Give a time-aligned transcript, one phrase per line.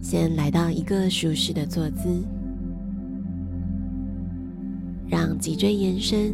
[0.00, 2.24] 先来到一个舒适的坐姿，
[5.06, 6.32] 让脊椎延伸，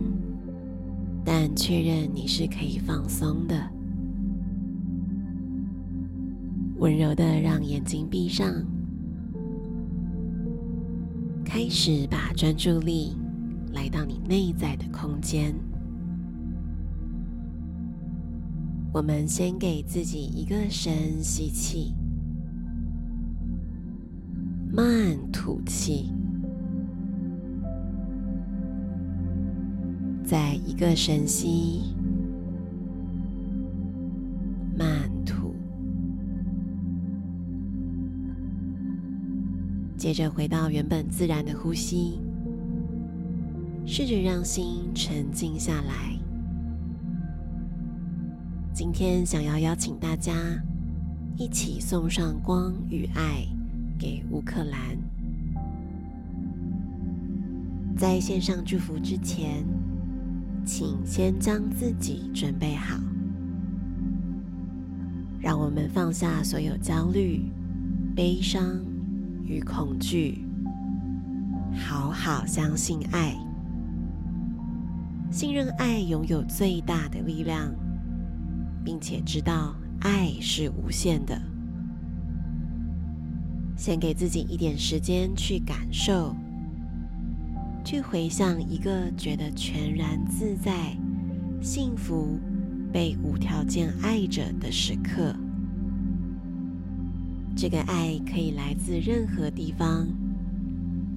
[1.25, 3.57] 但确认你是可以放松的。
[6.77, 8.53] 温柔的让眼睛闭上，
[11.45, 13.17] 开始把专注力
[13.73, 15.55] 来到你内在的空间。
[18.93, 21.95] 我们先给自己一个深吸气，
[24.77, 26.11] 慢吐气，
[30.25, 31.95] 再一个深吸，
[34.77, 35.55] 慢吐，
[39.97, 42.19] 接着回到原本自然的呼吸，
[43.87, 46.19] 试着让心沉静下来。
[48.73, 50.33] 今天想要邀请大家
[51.37, 53.47] 一起送上光与爱。
[54.35, 54.99] 乌克兰。
[57.97, 59.65] 在线上祝福之前，
[60.67, 62.99] 请先将自己准备好，
[65.41, 67.45] 让我们放下所有焦虑、
[68.17, 68.77] 悲伤
[69.45, 70.45] 与恐惧，
[71.73, 73.37] 好好相信爱，
[75.31, 77.73] 信任爱拥有最大的力量。
[78.85, 81.41] 并且知道爱是无限的，
[83.85, 86.35] 先给自己一点时间去感受，
[87.85, 90.97] 去回想一个觉得全然自在、
[91.61, 92.39] 幸福、
[92.91, 95.37] 被无条件爱着的时刻。
[97.55, 100.09] 这个爱可以来自任何地方，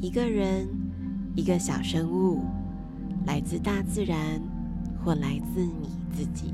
[0.01, 0.67] 一个人、
[1.37, 2.43] 一个小生物，
[3.25, 4.41] 来自大自然，
[5.01, 6.53] 或来自你自己。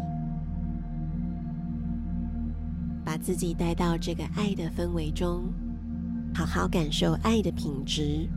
[3.03, 5.45] 把自己带到这个爱的氛围中，
[6.35, 8.27] 好好感受爱的品质，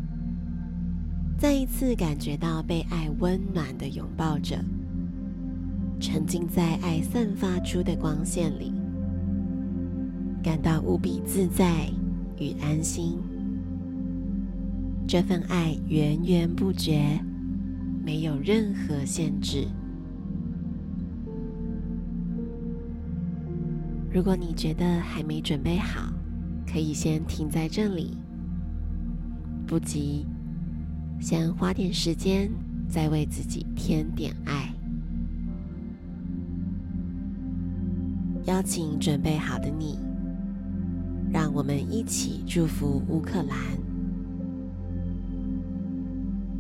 [1.39, 4.63] 再一次感觉到被爱温暖的拥抱着，
[5.99, 8.71] 沉浸在爱散发出的光线里，
[10.43, 11.89] 感到无比自在
[12.39, 13.19] 与安心。
[15.09, 17.19] 这份爱源源不绝，
[18.05, 19.67] 没有任何限制。
[24.13, 26.13] 如果你觉得还没准备好，
[26.67, 28.17] 可以先停在这里，
[29.67, 30.27] 不急，
[31.21, 32.51] 先花点时间，
[32.89, 34.73] 再为自己添点爱。
[38.45, 39.99] 邀请准备好的你，
[41.33, 43.59] 让我们一起祝福乌克兰。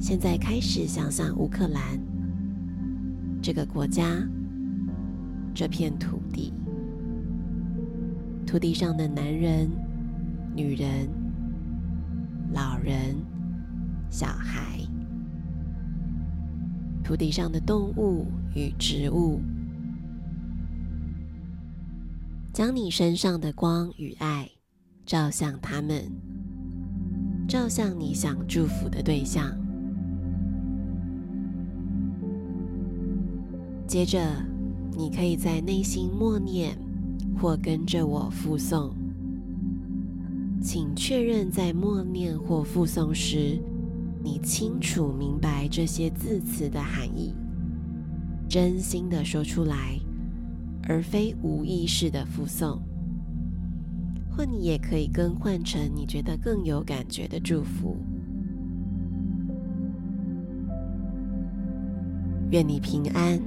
[0.00, 2.00] 现在开始想想乌克兰
[3.41, 4.05] 这个国家，
[5.55, 6.53] 这片土地。
[8.44, 9.69] 土地上的男人、
[10.56, 11.06] 女人、
[12.55, 13.15] 老人、
[14.09, 14.81] 小孩，
[17.05, 18.25] 土地上的动物
[18.55, 19.39] 与植物，
[22.55, 24.49] 将你身上的光与爱
[25.05, 26.11] 照向他们，
[27.47, 29.55] 照向你想祝福的对象。
[33.87, 34.19] 接着，
[34.97, 36.75] 你可以在内心默念。
[37.38, 38.91] 或跟着我附诵，
[40.61, 43.61] 请确认在默念或附诵时，
[44.22, 47.34] 你清楚明白这些字词的含义，
[48.49, 49.99] 真心的说出来，
[50.83, 52.78] 而非无意识的附诵。
[54.28, 57.97] 或你也可以更换成你觉得更有感觉的祝福。
[62.50, 63.41] 愿你平安，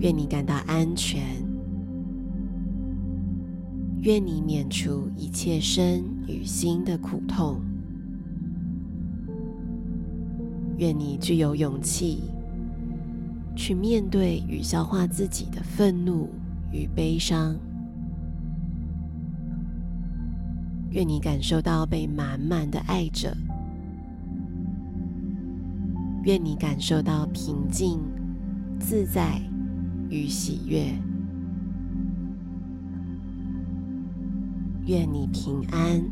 [0.00, 1.22] 愿你感到安全。
[4.04, 7.58] 愿你免除一切身与心的苦痛。
[10.76, 12.24] 愿你具有勇气，
[13.56, 16.28] 去面对与消化自己的愤怒
[16.70, 17.56] 与悲伤。
[20.90, 23.34] 愿你感受到被满满的爱着。
[26.24, 27.98] 愿你感受到平静、
[28.78, 29.40] 自在
[30.10, 30.92] 与喜悦。
[34.86, 36.04] 愿你平安，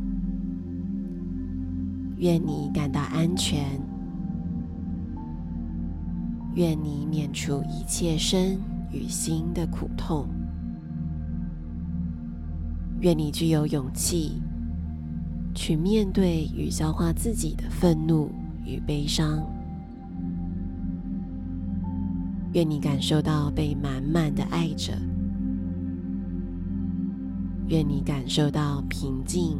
[2.16, 3.78] 愿你感到安全，
[6.54, 8.58] 愿你免除一切身
[8.90, 10.26] 与心的苦痛，
[13.00, 14.40] 愿你具有勇气
[15.54, 18.30] 去面对与消化自己的愤怒
[18.64, 19.46] 与悲伤，
[22.54, 24.94] 愿你感受到被满满的爱着。
[27.72, 29.56] 愿你感受到平静、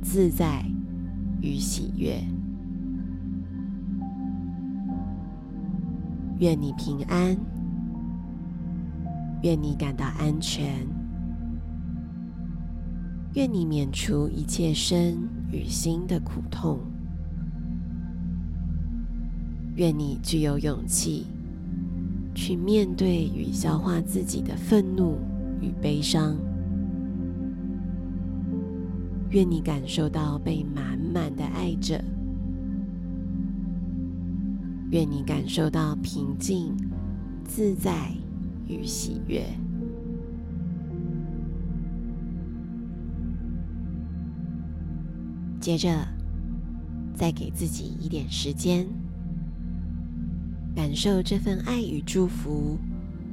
[0.00, 0.64] 自在
[1.40, 2.22] 与喜悦。
[6.38, 7.36] 愿你平安。
[9.42, 10.86] 愿你感到安全。
[13.34, 15.18] 愿你免除一切身
[15.50, 16.78] 与心的苦痛。
[19.74, 21.26] 愿你具有勇气，
[22.36, 25.18] 去面对与消化自己的愤怒
[25.60, 26.36] 与悲伤。
[29.36, 32.02] 愿你感受到被满满的爱着，
[34.90, 36.74] 愿你感受到平静、
[37.44, 38.14] 自在
[38.66, 39.44] 与喜悦。
[45.60, 45.86] 接着，
[47.14, 48.86] 再给自己一点时间，
[50.74, 52.78] 感受这份爱与祝福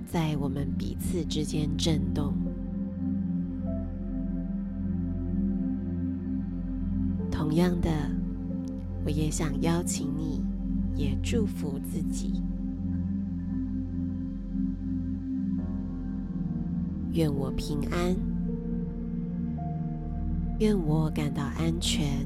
[0.06, 2.34] 在我们彼此之间震动。
[7.54, 7.88] 同样的，
[9.06, 10.44] 我也想邀请你，
[10.96, 12.42] 也祝福自己。
[17.12, 18.16] 愿我平安，
[20.58, 22.26] 愿我感到安全，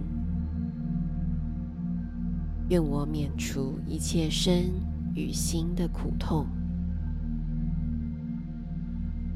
[2.70, 4.72] 愿我免除一切身
[5.14, 6.48] 与心的苦痛，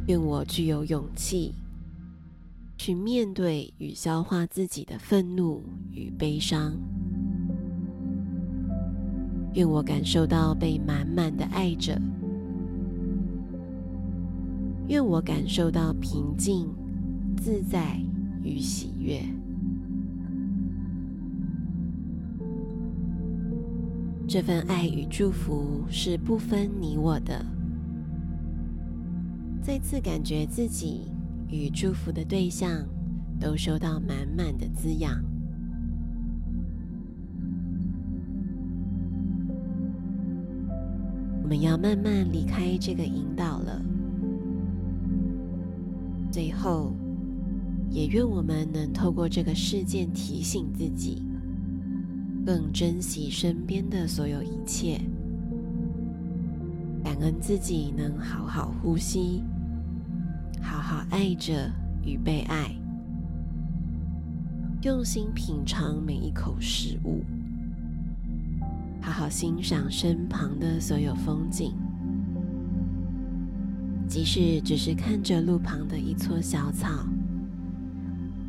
[0.08, 1.54] 愿我具有勇气。
[2.83, 5.62] 去面对与消化自己的愤怒
[5.92, 6.74] 与悲伤。
[9.54, 12.01] 愿我感受到被满满的爱着。
[14.88, 16.74] 愿我感受到平静、
[17.38, 18.01] 自在
[18.44, 19.22] 与喜悦。
[24.27, 27.45] 这份爱与祝福是不分你我的。
[29.62, 31.21] 再次感觉自己。
[31.51, 32.88] 与祝福的对象
[33.39, 35.21] 都收到满满的滋养。
[41.44, 43.81] 我们要慢慢离开这个引导了。
[46.31, 46.94] 最后，
[47.89, 51.21] 也愿我们能透过这个事件提醒自己，
[52.45, 55.01] 更珍惜身边的所有一切，
[57.03, 59.44] 感恩自己能好好呼吸。
[61.12, 61.69] 爱着
[62.06, 62.74] 与被爱，
[64.81, 67.22] 用心品尝每一口食物，
[69.02, 71.74] 好好欣赏身旁的所有风景，
[74.08, 77.06] 即使只是看着路旁的一撮小草，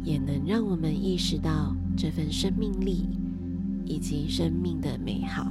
[0.04, 3.08] 也能让我们意识到这份生命力
[3.84, 5.44] 以及生命的美好。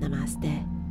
[0.00, 0.81] Namaste。